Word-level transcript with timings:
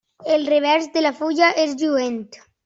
El 0.35 0.45
revers 0.53 0.87
de 0.95 1.03
la 1.03 1.11
fulla 1.19 1.51
és 1.65 1.77
lluent. 1.83 2.19